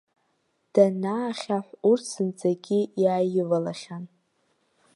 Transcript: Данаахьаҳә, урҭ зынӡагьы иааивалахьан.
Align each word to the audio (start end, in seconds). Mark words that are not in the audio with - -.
Данаахьаҳә, 0.73 1.71
урҭ 1.89 2.05
зынӡагьы 2.13 2.79
иааивалахьан. 3.01 4.03